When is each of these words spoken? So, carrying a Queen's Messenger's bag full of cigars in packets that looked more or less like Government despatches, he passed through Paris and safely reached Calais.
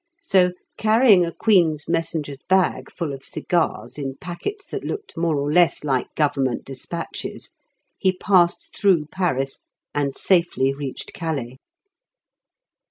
So, 0.23 0.53
carrying 0.79 1.27
a 1.27 1.31
Queen's 1.31 1.87
Messenger's 1.87 2.41
bag 2.49 2.89
full 2.91 3.13
of 3.13 3.23
cigars 3.23 3.99
in 3.99 4.17
packets 4.17 4.65
that 4.65 4.83
looked 4.83 5.15
more 5.15 5.35
or 5.37 5.53
less 5.53 5.83
like 5.83 6.15
Government 6.15 6.65
despatches, 6.65 7.51
he 7.99 8.11
passed 8.11 8.75
through 8.75 9.05
Paris 9.11 9.59
and 9.93 10.15
safely 10.17 10.73
reached 10.73 11.13
Calais. 11.13 11.59